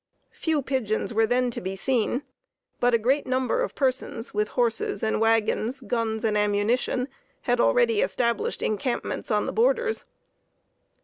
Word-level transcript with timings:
Few 0.33 0.63
pigeons 0.63 1.13
were 1.13 1.27
then 1.27 1.51
to 1.51 1.61
be 1.61 1.75
seen, 1.75 2.23
but 2.79 2.95
a 2.95 2.97
great 2.97 3.27
number 3.27 3.61
of 3.61 3.75
persons, 3.75 4.33
with 4.33 4.47
horses 4.47 5.03
and 5.03 5.21
wagons, 5.21 5.79
guns 5.79 6.23
and 6.23 6.35
ammunition, 6.35 7.07
had 7.43 7.59
already 7.59 8.01
established 8.01 8.63
encampments 8.63 9.29
on 9.29 9.45
the 9.45 9.53
borders. 9.53 10.05